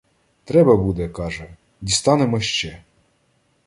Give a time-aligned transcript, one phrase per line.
[0.43, 2.83] Треба буде, каже,— дістанемо ще.